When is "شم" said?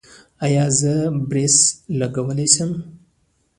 2.53-2.71